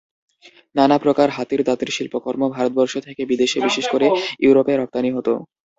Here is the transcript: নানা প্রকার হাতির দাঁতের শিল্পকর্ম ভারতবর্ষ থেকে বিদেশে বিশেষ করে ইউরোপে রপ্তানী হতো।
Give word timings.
নানা 0.75 0.97
প্রকার 1.03 1.27
হাতির 1.29 1.61
দাঁতের 1.63 1.89
শিল্পকর্ম 1.95 2.41
ভারতবর্ষ 2.55 2.93
থেকে 2.99 3.21
বিদেশে 3.25 3.57
বিশেষ 3.61 3.85
করে 3.93 4.07
ইউরোপে 4.43 4.73
রপ্তানী 4.75 5.09
হতো। 5.11 5.33